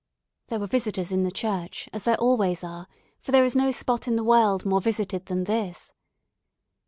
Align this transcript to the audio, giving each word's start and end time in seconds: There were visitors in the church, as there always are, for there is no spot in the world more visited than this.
There 0.47 0.59
were 0.59 0.65
visitors 0.65 1.11
in 1.11 1.21
the 1.21 1.29
church, 1.31 1.87
as 1.93 2.05
there 2.05 2.19
always 2.19 2.63
are, 2.63 2.87
for 3.19 3.31
there 3.31 3.43
is 3.43 3.55
no 3.55 3.69
spot 3.69 4.07
in 4.07 4.15
the 4.15 4.23
world 4.23 4.65
more 4.65 4.81
visited 4.81 5.27
than 5.27 5.43
this. 5.43 5.93